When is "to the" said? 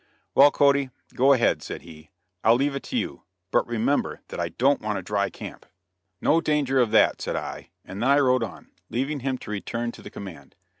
9.91-10.09